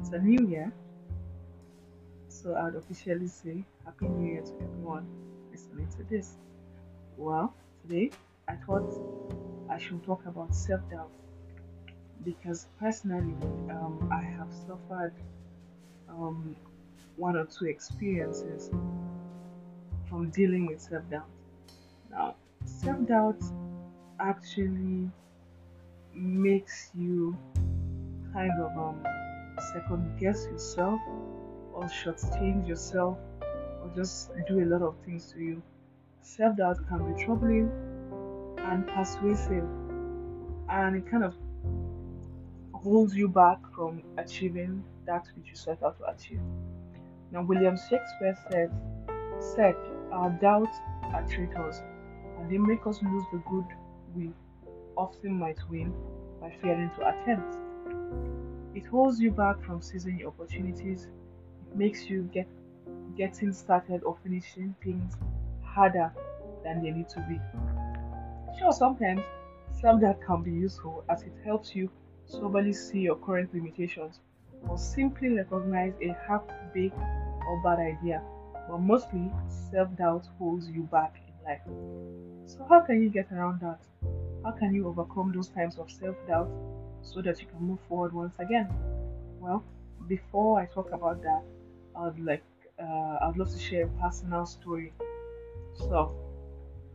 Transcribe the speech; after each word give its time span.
It's 0.00 0.10
a 0.12 0.18
new 0.18 0.46
year. 0.46 0.72
So 2.28 2.54
I 2.54 2.64
would 2.64 2.76
officially 2.76 3.26
say 3.26 3.64
Happy 3.84 4.08
New 4.08 4.32
Year 4.32 4.42
to 4.42 4.52
everyone 4.54 5.06
listening 5.52 5.88
to 5.98 6.04
this. 6.04 6.36
Well, 7.18 7.52
today 7.82 8.10
I 8.48 8.54
thought 8.56 8.90
I 9.68 9.76
should 9.76 10.02
talk 10.04 10.24
about 10.24 10.54
self 10.54 10.80
doubt 10.90 11.10
because 12.24 12.68
personally 12.78 13.34
um, 13.70 14.08
I 14.10 14.22
have 14.22 14.48
suffered 14.66 15.12
um, 16.08 16.56
one 17.16 17.36
or 17.36 17.44
two 17.44 17.66
experiences 17.66 18.70
from 20.08 20.30
dealing 20.30 20.66
with 20.66 20.80
self 20.80 21.02
doubt. 21.10 21.28
Now, 22.10 22.36
self 22.64 23.06
doubt 23.06 23.42
actually 24.18 25.10
makes 26.14 26.90
you 26.94 27.36
kind 28.32 28.52
of 28.60 28.76
um, 28.76 29.02
second 29.72 30.18
guess 30.18 30.46
yourself 30.46 31.00
or 31.72 31.84
shortchange 31.84 32.66
yourself 32.68 33.18
or 33.82 33.90
just 33.94 34.30
do 34.46 34.60
a 34.60 34.66
lot 34.66 34.82
of 34.82 34.94
things 35.04 35.32
to 35.32 35.40
you. 35.40 35.62
Self 36.22 36.56
doubt 36.56 36.78
can 36.88 37.12
be 37.12 37.24
troubling 37.24 37.70
and 38.58 38.86
persuasive, 38.88 39.64
and 40.68 40.96
it 40.96 41.10
kind 41.10 41.24
of 41.24 41.34
holds 42.74 43.14
you 43.14 43.28
back 43.28 43.58
from 43.74 44.02
achieving 44.18 44.82
that 45.06 45.26
which 45.36 45.48
you 45.48 45.56
set 45.56 45.82
out 45.82 45.98
to 45.98 46.04
achieve. 46.04 46.40
Now, 47.32 47.42
William 47.42 47.76
Shakespeare 47.76 48.36
said, 48.50 48.70
said 49.38 49.76
Our 50.12 50.30
doubts 50.30 50.76
are 51.12 51.26
traitors, 51.28 51.82
and 52.38 52.50
they 52.50 52.58
make 52.58 52.86
us 52.86 53.00
lose 53.02 53.24
the 53.32 53.42
good 53.50 53.66
we 54.14 54.30
often 54.96 55.38
might 55.38 55.58
win 55.70 55.92
by 56.40 56.50
failing 56.62 56.90
to 56.98 57.08
attempt. 57.08 57.56
It 58.74 58.86
holds 58.86 59.20
you 59.20 59.30
back 59.30 59.62
from 59.62 59.82
seizing 59.82 60.24
opportunities. 60.26 61.08
It 61.66 61.76
makes 61.76 62.08
you 62.08 62.28
get 62.32 62.48
getting 63.16 63.52
started 63.52 64.02
or 64.04 64.16
finishing 64.22 64.74
things 64.82 65.14
harder 65.62 66.12
than 66.64 66.82
they 66.82 66.90
need 66.90 67.08
to 67.08 67.20
be. 67.28 67.38
Sure, 68.58 68.72
sometimes 68.72 69.22
self 69.80 70.00
that 70.00 70.20
can 70.22 70.42
be 70.42 70.52
useful 70.52 71.04
as 71.08 71.22
it 71.22 71.32
helps 71.44 71.74
you 71.74 71.90
soberly 72.26 72.72
see 72.72 73.00
your 73.00 73.16
current 73.16 73.52
limitations 73.54 74.20
or 74.68 74.78
simply 74.78 75.30
recognize 75.30 75.94
a 76.02 76.16
half-baked 76.28 76.98
or 76.98 77.62
bad 77.62 77.78
idea. 77.78 78.22
But 78.68 78.78
mostly, 78.78 79.30
self-doubt 79.70 80.26
holds 80.38 80.68
you 80.68 80.82
back 80.82 81.16
in 81.26 81.44
life. 81.44 81.60
So 82.46 82.64
how 82.68 82.80
can 82.80 83.02
you 83.02 83.08
get 83.08 83.32
around 83.32 83.60
that? 83.60 83.80
How 84.44 84.52
can 84.52 84.74
you 84.74 84.86
overcome 84.86 85.32
those 85.34 85.48
times 85.48 85.78
of 85.78 85.90
self-doubt 85.90 86.50
so 87.02 87.22
that 87.22 87.40
you 87.40 87.46
can 87.46 87.60
move 87.60 87.80
forward 87.88 88.12
once 88.12 88.34
again? 88.38 88.68
Well, 89.40 89.64
before 90.08 90.60
I 90.60 90.66
talk 90.66 90.92
about 90.92 91.22
that, 91.22 91.42
I'd 91.96 92.18
like 92.18 92.44
uh, 92.78 93.18
I'd 93.22 93.36
love 93.36 93.50
to 93.50 93.58
share 93.58 93.84
a 93.84 93.88
personal 94.00 94.46
story. 94.46 94.92
So, 95.74 96.14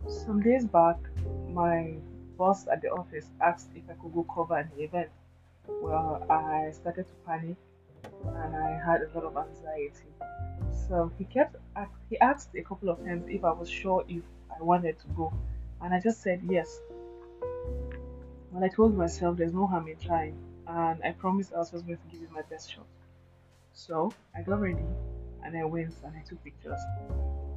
some 0.07 0.41
days 0.41 0.65
back, 0.65 0.97
my 1.49 1.95
boss 2.37 2.67
at 2.67 2.81
the 2.81 2.89
office 2.89 3.29
asked 3.41 3.69
if 3.75 3.83
I 3.89 3.93
could 3.93 4.13
go 4.13 4.23
cover 4.23 4.57
an 4.57 4.69
event. 4.77 5.09
Well, 5.67 6.25
I 6.29 6.71
started 6.71 7.05
to 7.07 7.15
panic 7.25 7.57
and 8.03 8.55
I 8.55 8.79
had 8.85 9.01
a 9.01 9.09
lot 9.15 9.23
of 9.25 9.37
anxiety. 9.37 10.09
So 10.87 11.11
he 11.17 11.25
kept 11.25 11.55
he 12.09 12.19
asked 12.19 12.49
a 12.55 12.61
couple 12.61 12.89
of 12.89 13.03
times 13.03 13.25
if 13.27 13.43
I 13.43 13.51
was 13.51 13.69
sure 13.69 14.03
if 14.07 14.23
I 14.51 14.61
wanted 14.61 14.99
to 14.99 15.07
go, 15.15 15.33
and 15.81 15.93
I 15.93 15.99
just 15.99 16.21
said 16.21 16.41
yes. 16.47 16.79
Well, 18.55 18.63
I 18.63 18.69
told 18.69 18.95
myself 18.95 19.35
there's 19.35 19.53
no 19.53 19.67
harm 19.67 19.89
in 19.89 19.97
trying, 19.97 20.37
and 20.65 21.03
I 21.03 21.11
promised 21.11 21.51
I 21.53 21.57
was 21.57 21.71
just 21.71 21.85
going 21.85 21.97
to 21.97 22.07
give 22.09 22.21
it 22.21 22.31
my 22.31 22.41
best 22.49 22.71
shot. 22.71 22.85
So 23.73 24.13
I 24.33 24.43
got 24.43 24.61
ready 24.61 24.85
and 25.43 25.57
I 25.57 25.65
went 25.65 25.93
and 26.05 26.15
I 26.15 26.21
took 26.21 26.41
pictures. 26.41 26.79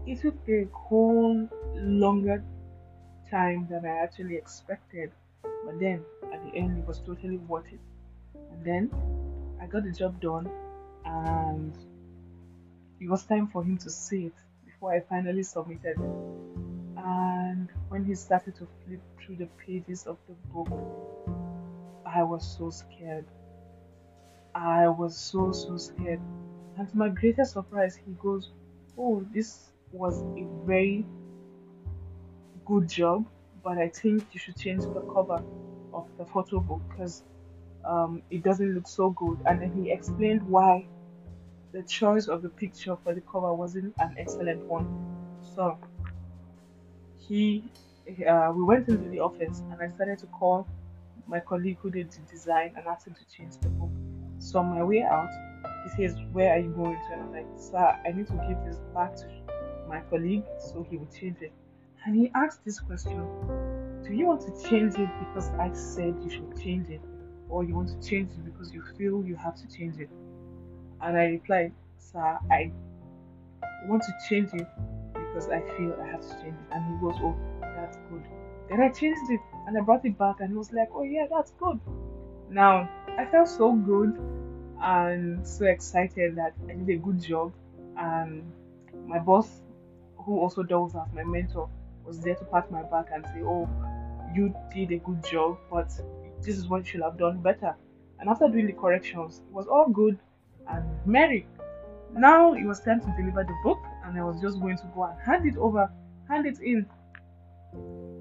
It 0.09 0.21
took 0.21 0.35
a 0.49 0.67
whole 0.73 1.49
longer 1.77 2.43
time 3.31 3.69
than 3.71 3.87
I 3.87 4.03
actually 4.03 4.35
expected, 4.35 5.13
but 5.65 5.79
then 5.79 6.05
at 6.35 6.43
the 6.43 6.59
end 6.59 6.79
it 6.79 6.85
was 6.89 6.99
totally 6.99 7.37
worth 7.37 7.73
it. 7.73 7.79
And 8.35 8.65
then 8.65 8.91
I 9.63 9.67
got 9.67 9.85
the 9.85 9.93
job 9.93 10.21
done, 10.21 10.51
and 11.05 11.73
it 13.01 13.09
was 13.09 13.23
time 13.23 13.47
for 13.47 13.63
him 13.63 13.79
to 13.79 13.89
see 13.89 14.27
it 14.27 14.35
before 14.67 14.95
I 14.95 14.99
finally 14.99 15.45
submitted 15.45 15.97
it. 15.97 16.11
And 16.97 17.38
when 17.89 18.05
he 18.05 18.15
started 18.15 18.55
to 18.57 18.67
flip 18.85 19.01
through 19.21 19.37
the 19.37 19.47
pages 19.67 20.07
of 20.07 20.19
the 20.29 20.35
book, 20.53 20.71
I 22.05 22.23
was 22.25 22.45
so 22.57 22.71
scared. 22.71 23.27
I 24.55 24.89
was 24.89 25.17
so, 25.17 25.53
so 25.53 25.77
scared. 25.79 26.21
And 26.77 26.89
to 26.89 26.97
my 26.97 27.09
greatest 27.09 27.53
surprise, 27.53 27.97
he 27.97 28.13
goes, 28.13 28.51
Oh, 28.97 29.25
this 29.33 29.73
was 29.93 30.23
a 30.37 30.45
very 30.67 31.07
good 32.65 32.89
job, 32.89 33.27
but 33.63 33.79
I 33.79 33.89
think 33.89 34.25
you 34.33 34.41
should 34.41 34.57
change 34.57 34.83
the 34.83 35.01
cover 35.13 35.43
of 35.93 36.07
the 36.19 36.25
photo 36.25 36.61
book 36.61 36.83
because 36.89 37.23
um, 37.85 38.23
it 38.31 38.43
doesn't 38.43 38.75
look 38.75 38.87
so 38.87 39.11
good. 39.11 39.41
And 39.47 39.61
then 39.63 39.73
he 39.73 39.91
explained 39.91 40.43
why 40.43 40.87
the 41.73 41.83
choice 41.83 42.29
of 42.29 42.43
the 42.43 42.49
picture 42.51 42.97
for 42.97 43.15
the 43.15 43.21
cover 43.23 43.53
wasn't 43.55 43.95
an 43.99 44.15
excellent 44.19 44.65
one. 44.67 44.89
So 45.55 45.79
he, 47.29 47.63
uh, 48.27 48.53
we 48.55 48.63
went 48.63 48.89
into 48.89 49.09
the 49.11 49.21
office 49.21 49.63
and 49.71 49.81
I 49.81 49.89
started 49.95 50.19
to 50.21 50.27
call 50.27 50.67
my 51.27 51.41
colleague 51.41 51.77
who 51.83 51.91
did 51.91 52.11
the 52.11 52.21
design 52.31 52.73
and 52.77 52.87
asked 52.87 53.07
him 53.07 53.15
to 53.15 53.37
change 53.37 53.59
the 53.61 53.69
book. 53.69 53.91
So 54.39 54.61
on 54.61 54.67
my 54.75 54.83
way 54.83 55.03
out, 55.03 55.29
he 55.85 55.91
says, 55.91 56.17
"Where 56.33 56.55
are 56.55 56.59
you 56.59 56.71
going 56.71 56.97
to?" 56.97 57.13
And 57.13 57.23
I'm 57.23 57.33
like, 57.33 57.47
"Sir, 57.57 57.99
I 58.07 58.13
need 58.13 58.27
to 58.29 58.39
give 58.49 58.59
this 58.65 58.79
back 58.95 59.15
to 59.17 59.27
my 59.89 60.01
colleague 60.09 60.45
so 60.59 60.87
he 60.89 60.97
will 60.97 61.13
change 61.21 61.43
it." 61.43 61.53
And 62.07 62.17
he 62.17 62.31
asked 62.35 62.65
this 62.65 62.81
question: 62.81 63.19
Do 64.05 64.15
you 64.15 64.27
want 64.27 64.41
to 64.43 64.69
change 64.69 64.95
it 64.95 65.11
because 65.19 65.51
I 65.51 65.73
said 65.73 66.15
you 66.25 66.31
should 66.31 66.57
change 66.63 66.89
it, 66.89 67.03
or 67.51 67.65
you 67.65 67.75
want 67.75 67.89
to 67.89 68.09
change 68.09 68.31
it 68.31 68.45
because 68.45 68.73
you 68.73 68.83
feel 68.97 69.23
you 69.23 69.37
have 69.37 69.57
to 69.57 69.69
change 69.77 69.99
it? 69.99 70.09
And 71.03 71.17
I 71.17 71.27
replied, 71.27 71.73
Sir, 71.99 72.39
I 72.51 72.73
want 73.87 74.03
to 74.03 74.13
change 74.29 74.55
it 74.55 74.67
because 75.39 75.51
I 75.51 75.61
feel 75.77 75.97
I 76.03 76.07
have 76.07 76.21
to 76.21 76.35
change 76.43 76.55
it. 76.55 76.73
And 76.73 76.85
he 76.85 77.01
goes, 77.01 77.17
Oh, 77.23 77.37
that's 77.63 77.97
good. 78.11 78.23
Then 78.69 78.81
I 78.81 78.89
changed 78.89 79.31
it 79.31 79.41
and 79.67 79.79
I 79.79 79.81
brought 79.81 80.05
it 80.05 80.19
back 80.19 80.41
and 80.41 80.51
he 80.51 80.57
was 80.57 80.73
like, 80.73 80.89
Oh, 80.93 81.03
yeah, 81.03 81.27
that's 81.31 81.53
good. 81.53 81.79
Now, 82.51 82.89
I 83.17 83.25
felt 83.27 83.49
so 83.49 83.73
good 83.73 84.19
and 84.83 85.47
so 85.47 85.67
excited 85.67 86.37
that 86.37 86.55
I 86.69 86.75
did 86.75 86.89
a 86.89 86.97
good 86.97 87.23
job. 87.23 87.53
And 87.97 88.51
my 89.07 89.19
boss, 89.19 89.49
who 90.17 90.41
also 90.41 90.63
does 90.63 90.95
as 90.95 91.13
my 91.15 91.25
mentor, 91.25 91.69
was 92.05 92.21
there 92.21 92.35
to 92.35 92.45
pat 92.47 92.71
my 92.71 92.83
back 92.83 93.07
and 93.13 93.25
say, 93.27 93.43
Oh, 93.43 93.69
you 94.35 94.55
did 94.75 94.93
a 94.93 94.99
good 94.99 95.23
job, 95.25 95.59
but 95.71 95.89
this 96.43 96.59
is 96.59 96.69
what 96.69 96.79
you 96.79 96.85
should 96.85 97.03
have 97.03 97.19
done 97.19 97.41
better. 97.41 97.77
And 98.19 98.29
after 98.29 98.49
doing 98.49 98.67
the 98.67 98.73
corrections, 98.73 99.43
it 99.49 99.55
was 99.55 99.67
all 99.69 99.89
good 99.89 100.19
and 100.69 100.85
merry. 101.07 101.47
Now 102.13 102.55
it 102.55 102.65
was 102.65 102.81
time 102.81 103.01
to 103.01 103.15
deliver 103.17 103.45
the 103.45 103.55
book, 103.63 103.79
and 104.09 104.19
I 104.19 104.25
was 104.25 104.41
just 104.41 104.59
going 104.59 104.79
to 104.79 104.85
go 104.95 105.05
and 105.05 105.21
hand 105.21 105.47
it 105.47 105.59
over, 105.59 105.91
hand 106.29 106.47
it 106.47 106.61
in, 106.61 106.87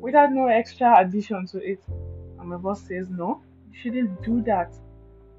without 0.01 0.31
no 0.33 0.47
extra 0.47 0.99
addition 0.99 1.47
to 1.47 1.63
it. 1.63 1.81
And 2.39 2.49
my 2.49 2.57
boss 2.57 2.81
says, 2.81 3.09
No, 3.09 3.41
you 3.71 3.79
shouldn't 3.79 4.21
do 4.21 4.41
that. 4.43 4.73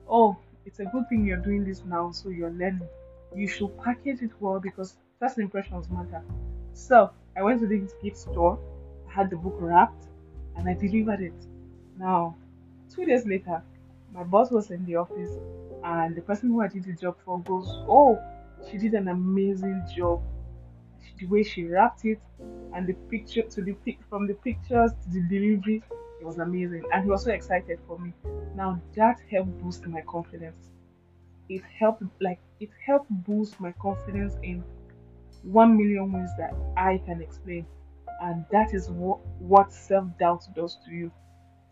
Oh, 0.09 0.36
it's 0.64 0.81
a 0.81 0.86
good 0.86 1.09
thing 1.09 1.26
you're 1.26 1.36
doing 1.36 1.64
this 1.64 1.84
now, 1.84 2.10
so 2.12 2.31
you're 2.31 2.50
learning. 2.50 2.88
You 3.36 3.47
should 3.47 3.76
package 3.82 4.22
it 4.22 4.31
well 4.41 4.59
because 4.59 4.97
first 5.20 5.38
impressions 5.38 5.91
matter. 5.91 6.22
So 6.72 7.10
I 7.36 7.42
went 7.42 7.60
to 7.60 7.66
the 7.66 7.86
gift 8.03 8.16
store, 8.16 8.59
I 9.06 9.12
had 9.12 9.30
the 9.30 9.36
book 9.36 9.56
wrapped, 9.59 10.06
and 10.56 10.66
I 10.68 10.74
delivered 10.74 11.21
it. 11.21 11.34
Now, 11.98 12.36
two 12.94 13.04
days 13.04 13.27
later, 13.27 13.62
my 14.15 14.22
boss 14.22 14.51
was 14.51 14.71
in 14.71 14.86
the 14.86 14.97
office, 14.97 15.30
and 15.84 16.16
the 16.16 16.22
person 16.22 16.48
who 16.48 16.62
I 16.62 16.68
did 16.68 16.84
the 16.84 16.94
job 16.94 17.16
for 17.24 17.39
goes, 17.41 17.68
"Oh, 17.86 18.18
she 18.66 18.78
did 18.78 18.94
an 18.94 19.09
amazing 19.09 19.83
job. 19.94 20.22
The 21.18 21.27
way 21.27 21.42
she 21.42 21.65
wrapped 21.66 22.04
it, 22.04 22.21
and 22.74 22.86
the 22.86 22.95
picture 23.10 23.42
to 23.42 23.62
the 23.62 23.74
pic 23.84 23.98
from 24.09 24.27
the 24.27 24.34
pictures 24.34 24.92
to 25.03 25.10
the 25.10 25.22
delivery, 25.28 25.83
it 26.21 26.24
was 26.24 26.39
amazing." 26.39 26.84
And 26.92 27.04
he 27.04 27.10
was 27.10 27.24
so 27.24 27.33
excited 27.33 27.78
for 27.86 27.98
me. 27.98 28.12
Now 28.54 28.80
that 28.95 29.21
helped 29.30 29.59
boost 29.62 29.86
my 29.86 30.00
confidence. 30.03 30.71
It 31.48 31.62
helped, 31.78 32.03
like, 32.21 32.41
it 32.60 32.71
helped 32.84 33.10
boost 33.10 33.59
my 33.60 33.72
confidence 33.72 34.36
in 34.42 34.62
one 35.42 35.77
million 35.77 36.12
ways 36.12 36.30
that 36.39 36.54
I 36.77 36.98
can 36.98 37.22
explain. 37.22 37.66
And 38.21 38.44
that 38.51 38.74
is 38.74 38.91
what, 38.91 39.21
what 39.39 39.72
self 39.72 40.06
doubt 40.18 40.44
does 40.54 40.77
to 40.86 40.91
you. 40.91 41.10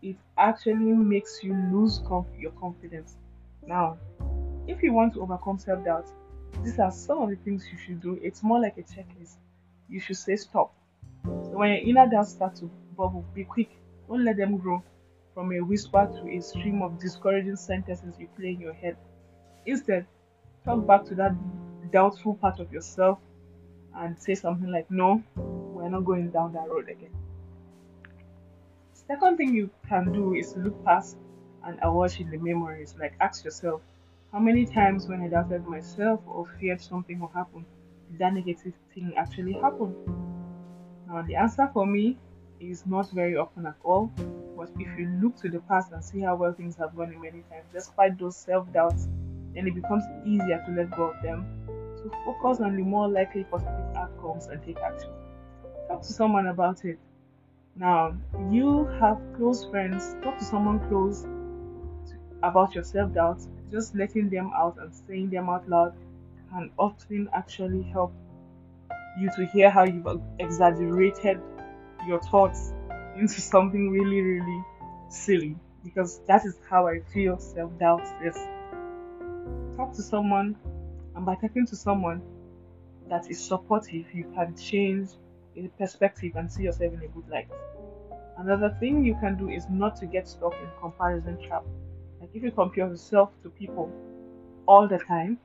It 0.01 0.17
actually 0.37 0.93
makes 0.93 1.43
you 1.43 1.53
lose 1.71 1.99
conf- 2.07 2.27
your 2.37 2.51
confidence. 2.51 3.17
Now, 3.65 3.97
if 4.67 4.81
you 4.81 4.93
want 4.93 5.13
to 5.15 5.21
overcome 5.21 5.57
self 5.59 5.83
doubt, 5.83 6.07
these 6.63 6.79
are 6.79 6.91
some 6.91 7.19
of 7.23 7.29
the 7.29 7.35
things 7.37 7.67
you 7.71 7.77
should 7.77 8.01
do. 8.01 8.19
It's 8.21 8.43
more 8.43 8.59
like 8.59 8.77
a 8.77 8.83
checklist. 8.83 9.37
You 9.89 9.99
should 9.99 10.17
say 10.17 10.35
stop. 10.35 10.73
So 11.23 11.51
when 11.57 11.69
your 11.71 11.79
inner 11.89 12.09
doubts 12.09 12.31
start 12.31 12.55
to 12.57 12.65
bubble, 12.97 13.25
be 13.33 13.45
quick. 13.45 13.69
Don't 14.07 14.25
let 14.25 14.37
them 14.37 14.57
grow. 14.57 14.83
from 15.33 15.51
a 15.53 15.61
whisper 15.61 16.07
to 16.07 16.29
a 16.37 16.41
stream 16.41 16.81
of 16.81 16.99
discouraging 16.99 17.55
sentences 17.57 18.19
you 18.19 18.27
play 18.37 18.49
in 18.51 18.59
your 18.61 18.73
head. 18.73 18.97
Instead, 19.65 20.07
talk 20.65 20.85
back 20.87 21.05
to 21.05 21.15
that 21.15 21.33
doubtful 21.91 22.35
part 22.35 22.59
of 22.59 22.71
yourself 22.73 23.19
and 23.95 24.19
say 24.19 24.35
something 24.35 24.71
like, 24.71 24.89
No, 24.91 25.23
we're 25.35 25.89
not 25.89 26.05
going 26.05 26.31
down 26.31 26.53
that 26.53 26.69
road 26.69 26.89
again. 26.89 27.13
Second 28.91 29.37
thing 29.37 29.55
you 29.55 29.69
can 29.87 30.11
do 30.11 30.33
is 30.33 30.57
look 30.57 30.83
past 30.83 31.17
and 31.63 31.79
awash 31.81 32.19
in 32.19 32.29
the 32.29 32.37
memories. 32.37 32.95
Like, 32.99 33.15
ask 33.21 33.45
yourself, 33.45 33.81
how 34.37 34.43
many 34.43 34.67
times 34.67 35.07
when 35.07 35.19
I 35.23 35.29
doubted 35.29 35.65
myself 35.65 36.21
or 36.27 36.45
feared 36.59 36.79
something 36.79 37.19
will 37.19 37.27
happen, 37.29 37.65
did 38.11 38.19
that 38.19 38.35
negative 38.35 38.73
thing 38.93 39.15
actually 39.17 39.53
happen? 39.53 39.95
Now, 41.07 41.23
the 41.23 41.33
answer 41.33 41.67
for 41.73 41.87
me 41.87 42.19
is 42.59 42.85
not 42.85 43.09
very 43.09 43.35
often 43.35 43.65
at 43.65 43.77
all. 43.83 44.11
But 44.55 44.69
if 44.77 44.99
you 44.99 45.07
look 45.23 45.37
to 45.37 45.49
the 45.49 45.59
past 45.61 45.91
and 45.91 46.05
see 46.05 46.19
how 46.19 46.35
well 46.35 46.53
things 46.53 46.75
have 46.75 46.95
gone 46.95 47.11
in 47.13 47.19
many 47.19 47.41
times, 47.49 47.65
despite 47.73 48.19
those 48.19 48.37
self 48.37 48.71
doubts, 48.71 49.07
then 49.55 49.67
it 49.67 49.73
becomes 49.73 50.03
easier 50.23 50.63
to 50.67 50.71
let 50.71 50.91
go 50.91 51.05
of 51.05 51.23
them. 51.23 51.43
To 52.03 52.11
focus 52.23 52.61
on 52.61 52.75
the 52.75 52.83
more 52.83 53.07
likely 53.07 53.43
positive 53.43 53.95
outcomes 53.95 54.45
and 54.45 54.63
take 54.63 54.77
action. 54.77 55.09
Talk 55.87 56.03
to 56.03 56.13
someone 56.13 56.45
about 56.45 56.85
it. 56.85 56.99
Now, 57.75 58.15
you 58.51 58.85
have 58.99 59.19
close 59.35 59.65
friends, 59.65 60.15
talk 60.21 60.37
to 60.37 60.45
someone 60.45 60.87
close 60.89 61.25
about 62.47 62.75
your 62.75 62.83
self 62.83 63.13
doubt. 63.13 63.41
Just 63.71 63.95
letting 63.95 64.29
them 64.29 64.51
out 64.55 64.77
and 64.79 64.93
saying 65.07 65.29
them 65.29 65.49
out 65.49 65.67
loud 65.69 65.93
can 66.49 66.71
often 66.77 67.29
actually 67.33 67.83
help 67.83 68.13
you 69.19 69.29
to 69.35 69.45
hear 69.47 69.69
how 69.69 69.83
you've 69.83 70.21
exaggerated 70.39 71.41
your 72.07 72.21
thoughts 72.21 72.73
into 73.17 73.41
something 73.41 73.89
really, 73.89 74.21
really 74.21 74.63
silly 75.09 75.55
because 75.83 76.19
that 76.27 76.45
is 76.45 76.57
how 76.69 76.87
I 76.87 76.99
feel 77.13 77.37
self 77.39 77.77
doubt 77.79 78.07
is. 78.23 78.35
Talk 79.75 79.93
to 79.93 80.01
someone, 80.01 80.55
and 81.15 81.25
by 81.25 81.35
talking 81.35 81.65
to 81.67 81.75
someone 81.75 82.21
that 83.09 83.29
is 83.29 83.43
supportive, 83.43 84.05
you 84.13 84.25
can 84.35 84.55
change 84.55 85.09
a 85.55 85.67
perspective 85.79 86.33
and 86.35 86.51
see 86.51 86.63
yourself 86.63 86.93
in 86.93 87.01
a 87.01 87.07
good 87.07 87.27
light. 87.29 87.47
Another 88.37 88.75
thing 88.79 89.03
you 89.03 89.15
can 89.15 89.35
do 89.37 89.49
is 89.49 89.65
not 89.69 89.95
to 89.97 90.05
get 90.05 90.27
stuck 90.27 90.53
in 90.53 90.69
comparison 90.79 91.41
trap. 91.47 91.63
Like 92.27 92.35
if 92.35 92.43
you 92.43 92.51
compare 92.51 92.87
yourself 92.87 93.29
to 93.43 93.49
people 93.49 93.91
all 94.67 94.87
the 94.87 94.97
time, 94.97 95.39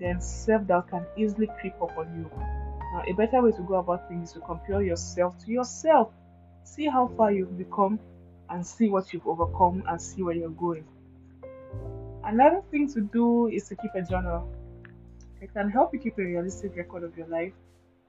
then 0.00 0.20
self 0.20 0.66
doubt 0.66 0.88
can 0.88 1.04
easily 1.16 1.48
creep 1.60 1.74
up 1.82 1.96
on 1.98 2.06
you. 2.16 2.30
Now, 2.94 3.02
a 3.06 3.12
better 3.12 3.42
way 3.42 3.52
to 3.52 3.62
go 3.62 3.74
about 3.74 4.08
things 4.08 4.28
is 4.28 4.34
to 4.34 4.40
compare 4.40 4.82
yourself 4.82 5.38
to 5.44 5.50
yourself. 5.50 6.10
See 6.64 6.86
how 6.86 7.08
far 7.16 7.32
you've 7.32 7.58
become 7.58 7.98
and 8.48 8.66
see 8.66 8.88
what 8.88 9.12
you've 9.12 9.26
overcome 9.26 9.82
and 9.86 10.00
see 10.00 10.22
where 10.22 10.34
you're 10.34 10.50
going. 10.50 10.84
Another 12.24 12.62
thing 12.70 12.90
to 12.92 13.00
do 13.00 13.48
is 13.48 13.68
to 13.68 13.76
keep 13.76 13.94
a 13.94 14.02
journal. 14.02 14.48
It 15.40 15.52
can 15.52 15.70
help 15.70 15.92
you 15.92 15.98
keep 15.98 16.18
a 16.18 16.22
realistic 16.22 16.76
record 16.76 17.02
of 17.02 17.16
your 17.16 17.26
life 17.26 17.52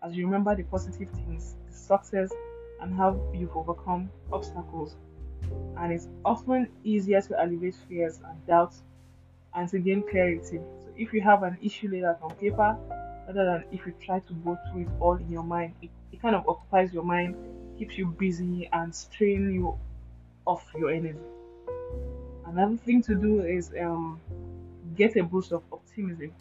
as 0.01 0.15
you 0.15 0.25
remember 0.25 0.55
the 0.55 0.63
positive 0.63 1.09
things, 1.09 1.55
the 1.67 1.73
success, 1.73 2.31
and 2.81 2.95
how 2.95 3.19
you've 3.33 3.55
overcome 3.55 4.09
obstacles. 4.31 4.95
And 5.77 5.91
it's 5.91 6.07
often 6.23 6.69
easier 6.83 7.21
to 7.21 7.43
alleviate 7.43 7.75
fears 7.87 8.19
and 8.25 8.45
doubts 8.47 8.81
and 9.53 9.67
to 9.69 9.79
gain 9.79 10.03
clarity. 10.09 10.57
So 10.57 10.89
if 10.97 11.13
you 11.13 11.21
have 11.21 11.43
an 11.43 11.57
issue 11.61 11.89
laid 11.89 12.03
out 12.03 12.19
on 12.21 12.35
paper, 12.35 12.77
rather 13.27 13.45
than 13.45 13.63
if 13.71 13.85
you 13.85 13.93
try 14.03 14.19
to 14.19 14.33
go 14.33 14.57
through 14.69 14.81
it 14.81 14.87
all 14.99 15.15
in 15.15 15.29
your 15.31 15.43
mind. 15.43 15.73
It, 15.81 15.89
it 16.11 16.21
kind 16.21 16.35
of 16.35 16.47
occupies 16.47 16.93
your 16.93 17.03
mind, 17.03 17.35
keeps 17.77 17.97
you 17.97 18.07
busy, 18.07 18.69
and 18.71 18.93
strain 18.93 19.53
you 19.53 19.77
off 20.45 20.69
your 20.77 20.91
energy. 20.91 21.19
Another 22.45 22.77
thing 22.77 23.01
to 23.03 23.15
do 23.15 23.41
is 23.41 23.71
um, 23.79 24.19
get 24.95 25.15
a 25.15 25.23
boost 25.23 25.51
of 25.51 25.63
optimism. 25.71 26.31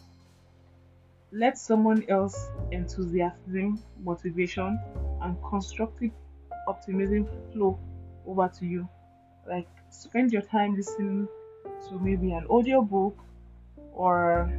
Let 1.31 1.57
someone 1.57 2.05
else 2.09 2.49
enthusiasm, 2.71 3.81
motivation, 4.03 4.79
and 5.21 5.37
constructive 5.49 6.11
optimism 6.67 7.27
flow 7.51 7.79
over 8.27 8.49
to 8.59 8.65
you. 8.65 8.87
Like 9.47 9.67
spend 9.89 10.31
your 10.33 10.41
time 10.43 10.75
listening 10.75 11.27
to 11.89 11.99
maybe 11.99 12.31
an 12.33 12.45
audio 12.49 12.81
book 12.81 13.17
or 13.93 14.51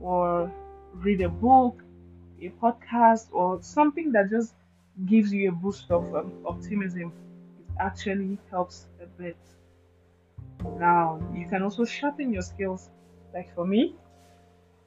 or 0.00 0.52
read 0.94 1.20
a 1.22 1.28
book, 1.28 1.82
a 2.40 2.50
podcast, 2.50 3.28
or 3.32 3.62
something 3.62 4.12
that 4.12 4.30
just 4.30 4.54
gives 5.06 5.32
you 5.32 5.48
a 5.48 5.52
boost 5.52 5.90
of 5.90 6.14
um, 6.14 6.32
optimism, 6.46 7.12
it 7.58 7.66
actually 7.80 8.38
helps 8.50 8.86
a 9.02 9.06
bit. 9.06 9.36
Now, 10.78 11.20
you 11.32 11.46
can 11.46 11.62
also 11.62 11.84
sharpen 11.84 12.32
your 12.32 12.42
skills. 12.42 12.90
Like 13.32 13.54
for 13.54 13.64
me, 13.64 13.94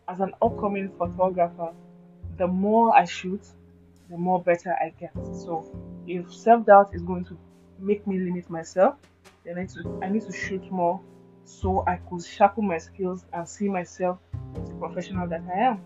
as 0.08 0.20
an 0.20 0.34
upcoming 0.42 0.90
photographer, 0.98 1.74
the 2.38 2.48
more 2.48 2.96
I 2.96 3.06
shoot, 3.06 3.42
the 4.10 4.18
more 4.18 4.42
better 4.42 4.74
I 4.74 4.90
get. 5.00 5.14
So, 5.36 5.66
if 6.08 6.34
self 6.34 6.66
doubt 6.66 6.94
is 6.94 7.02
going 7.04 7.26
to 7.26 7.38
make 7.80 8.06
me 8.08 8.20
limit 8.20 8.50
myself, 8.50 8.96
then 9.44 9.58
I 9.58 9.62
need 9.62 9.70
to 9.70 10.00
I 10.04 10.10
need 10.10 10.24
to 10.24 10.34
shoot 10.34 10.72
more 10.72 11.00
so 11.46 11.84
I 11.88 11.96
could 11.96 12.24
sharpen 12.24 12.68
my 12.68 12.78
skills 12.78 13.26
and 13.34 13.48
see 13.48 13.70
myself 13.70 14.20
as 14.56 14.70
the 14.70 14.76
professional 14.76 15.28
that 15.28 15.42
I 15.56 15.60
am. 15.60 15.82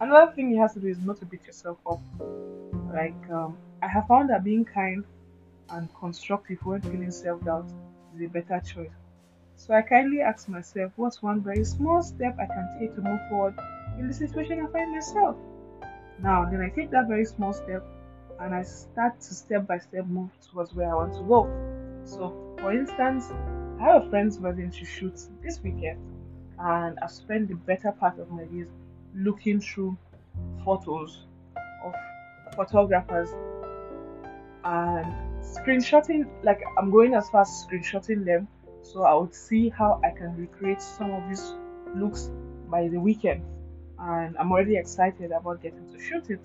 Another 0.00 0.32
thing 0.32 0.50
you 0.50 0.60
have 0.60 0.74
to 0.74 0.80
do 0.80 0.88
is 0.88 0.98
not 0.98 1.18
to 1.18 1.26
beat 1.26 1.46
yourself 1.46 1.78
up. 1.88 2.00
Like 2.92 3.30
um, 3.30 3.56
I 3.82 3.88
have 3.88 4.06
found 4.06 4.30
that 4.30 4.44
being 4.44 4.64
kind 4.64 5.04
and 5.70 5.88
constructive 5.98 6.58
when 6.64 6.82
feeling 6.82 7.10
self-doubt 7.10 7.66
is 8.14 8.22
a 8.22 8.28
better 8.28 8.60
choice. 8.60 8.90
So 9.56 9.72
I 9.72 9.82
kindly 9.82 10.20
ask 10.20 10.48
myself, 10.48 10.92
what's 10.96 11.22
one 11.22 11.40
very 11.40 11.64
small 11.64 12.02
step 12.02 12.36
I 12.38 12.46
can 12.46 12.76
take 12.78 12.94
to 12.96 13.00
move 13.00 13.20
forward 13.28 13.54
in 13.98 14.08
the 14.08 14.14
situation 14.14 14.60
I 14.60 14.70
find 14.72 14.92
myself? 14.92 15.36
Now, 16.20 16.44
then 16.50 16.60
I 16.60 16.68
take 16.70 16.90
that 16.90 17.08
very 17.08 17.24
small 17.24 17.52
step 17.52 17.84
and 18.40 18.54
I 18.54 18.62
start 18.62 19.20
to 19.20 19.34
step 19.34 19.66
by 19.66 19.78
step 19.78 20.06
move 20.06 20.30
towards 20.50 20.74
where 20.74 20.90
I 20.90 20.94
want 20.94 21.14
to 21.14 21.22
go. 21.22 21.50
So, 22.04 22.34
for 22.58 22.72
instance, 22.72 23.30
I 23.80 23.84
have 23.84 24.04
a 24.04 24.10
friend's 24.10 24.38
wedding 24.38 24.70
to 24.70 24.84
shoot 24.84 25.20
this 25.42 25.60
weekend, 25.62 25.98
and 26.58 26.98
I've 27.00 27.10
spent 27.10 27.48
the 27.48 27.54
better 27.54 27.92
part 27.92 28.18
of 28.18 28.30
my 28.30 28.44
days 28.44 28.68
looking 29.14 29.60
through 29.60 29.96
photos 30.64 31.26
of 31.84 31.94
photographers 32.56 33.28
and 34.64 35.06
screenshotting 35.42 36.26
like 36.42 36.62
i'm 36.78 36.90
going 36.90 37.14
as 37.14 37.28
far 37.28 37.42
as 37.42 37.48
screenshotting 37.48 38.24
them 38.24 38.48
so 38.82 39.02
i 39.02 39.12
would 39.14 39.34
see 39.34 39.68
how 39.68 40.00
i 40.02 40.10
can 40.10 40.34
recreate 40.36 40.80
some 40.80 41.10
of 41.10 41.28
these 41.28 41.54
looks 41.94 42.30
by 42.68 42.88
the 42.88 42.98
weekend 42.98 43.42
and 43.98 44.36
i'm 44.38 44.50
already 44.50 44.76
excited 44.76 45.30
about 45.32 45.62
getting 45.62 45.86
to 45.92 46.00
shoot 46.00 46.30
it 46.30 46.40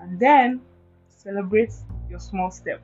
and 0.00 0.18
then 0.20 0.60
celebrate 1.22 1.72
your 2.10 2.20
small 2.20 2.50
step 2.50 2.80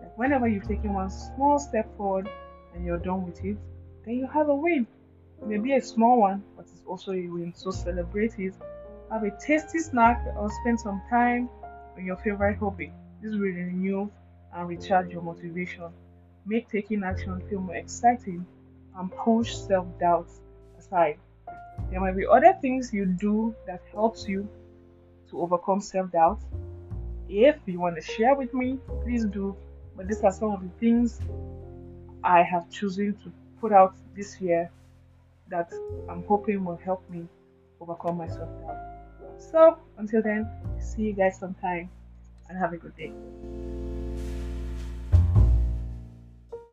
like 0.00 0.18
whenever 0.18 0.48
you've 0.48 0.68
taken 0.68 0.92
one 0.92 1.10
small 1.10 1.58
step 1.58 1.86
forward 1.96 2.28
and 2.74 2.84
you're 2.84 2.98
done 2.98 3.24
with 3.24 3.44
it 3.44 3.56
then 4.04 4.14
you 4.14 4.26
have 4.26 4.48
a 4.48 4.54
win 4.54 4.86
maybe 5.46 5.74
a 5.74 5.82
small 5.82 6.20
one, 6.20 6.42
but 6.56 6.66
it's 6.66 6.84
also 6.86 7.12
a 7.12 7.26
win. 7.26 7.52
So 7.54 7.70
celebrate 7.70 8.38
it. 8.38 8.54
Have 9.10 9.24
a 9.24 9.30
tasty 9.30 9.78
snack 9.78 10.24
or 10.36 10.50
spend 10.60 10.80
some 10.80 11.02
time 11.10 11.48
on 11.96 12.04
your 12.04 12.16
favorite 12.16 12.58
hobby. 12.58 12.92
This 13.20 13.32
will 13.32 13.40
renew 13.40 14.10
and 14.54 14.68
recharge 14.68 15.10
your 15.10 15.22
motivation. 15.22 15.90
Make 16.46 16.70
taking 16.70 17.04
action 17.04 17.40
feel 17.48 17.60
more 17.60 17.76
exciting 17.76 18.46
and 18.96 19.10
push 19.12 19.54
self-doubt 19.54 20.28
aside. 20.78 21.18
There 21.90 22.00
might 22.00 22.16
be 22.16 22.26
other 22.26 22.56
things 22.60 22.92
you 22.92 23.06
do 23.06 23.54
that 23.66 23.82
helps 23.92 24.26
you 24.26 24.48
to 25.30 25.40
overcome 25.40 25.80
self-doubt. 25.80 26.40
If 27.34 27.56
you 27.64 27.80
want 27.80 27.96
to 27.96 28.02
share 28.02 28.34
with 28.34 28.52
me, 28.52 28.78
please 29.02 29.24
do. 29.24 29.56
But 29.96 30.06
these 30.06 30.22
are 30.22 30.30
some 30.30 30.50
of 30.52 30.60
the 30.60 30.68
things 30.78 31.18
I 32.22 32.42
have 32.42 32.68
chosen 32.68 33.14
to 33.24 33.32
put 33.58 33.72
out 33.72 33.94
this 34.14 34.38
year 34.38 34.70
that 35.48 35.72
I'm 36.10 36.24
hoping 36.24 36.62
will 36.62 36.76
help 36.76 37.08
me 37.08 37.26
overcome 37.80 38.18
my 38.18 38.28
self 38.28 38.50
doubt. 38.60 38.76
So, 39.38 39.78
until 39.96 40.20
then, 40.20 40.46
see 40.78 41.04
you 41.04 41.14
guys 41.14 41.38
sometime 41.38 41.88
and 42.50 42.58
have 42.58 42.74
a 42.74 42.76
good 42.76 42.94
day. 42.98 43.12